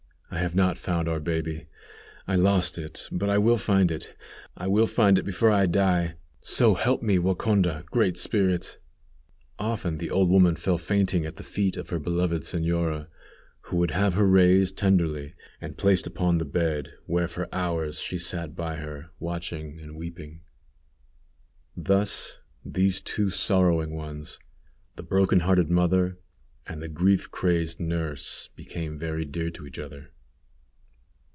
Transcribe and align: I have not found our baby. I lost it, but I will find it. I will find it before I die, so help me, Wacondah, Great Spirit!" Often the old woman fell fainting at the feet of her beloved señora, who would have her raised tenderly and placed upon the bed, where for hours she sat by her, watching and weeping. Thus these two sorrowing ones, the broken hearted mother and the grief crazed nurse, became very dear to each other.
I 0.33 0.37
have 0.37 0.55
not 0.55 0.77
found 0.77 1.09
our 1.09 1.19
baby. 1.19 1.67
I 2.25 2.37
lost 2.37 2.77
it, 2.77 3.09
but 3.11 3.29
I 3.29 3.37
will 3.37 3.57
find 3.57 3.91
it. 3.91 4.15
I 4.55 4.65
will 4.65 4.87
find 4.87 5.17
it 5.17 5.25
before 5.25 5.51
I 5.51 5.65
die, 5.65 6.15
so 6.39 6.73
help 6.75 7.03
me, 7.03 7.19
Wacondah, 7.19 7.83
Great 7.91 8.17
Spirit!" 8.17 8.77
Often 9.59 9.97
the 9.97 10.09
old 10.09 10.29
woman 10.29 10.55
fell 10.55 10.77
fainting 10.77 11.25
at 11.25 11.35
the 11.35 11.43
feet 11.43 11.75
of 11.75 11.89
her 11.89 11.99
beloved 11.99 12.43
señora, 12.43 13.09
who 13.63 13.75
would 13.75 13.91
have 13.91 14.13
her 14.13 14.25
raised 14.25 14.77
tenderly 14.77 15.35
and 15.59 15.77
placed 15.77 16.07
upon 16.07 16.37
the 16.37 16.45
bed, 16.45 16.93
where 17.07 17.27
for 17.27 17.49
hours 17.53 17.99
she 17.99 18.17
sat 18.17 18.55
by 18.55 18.77
her, 18.77 19.09
watching 19.19 19.81
and 19.81 19.97
weeping. 19.97 20.43
Thus 21.75 22.39
these 22.63 23.01
two 23.01 23.31
sorrowing 23.31 23.93
ones, 23.93 24.39
the 24.95 25.03
broken 25.03 25.41
hearted 25.41 25.69
mother 25.69 26.19
and 26.65 26.81
the 26.81 26.87
grief 26.87 27.29
crazed 27.31 27.81
nurse, 27.81 28.49
became 28.55 28.97
very 28.97 29.25
dear 29.25 29.51
to 29.51 29.67
each 29.67 29.77
other. 29.77 30.13